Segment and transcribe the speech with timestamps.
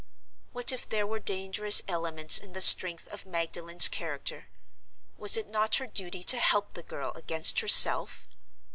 [0.51, 5.85] What if there were dangerous elements in the strength of Magdalen's character—was it not her
[5.85, 8.27] duty to help the girl against herself?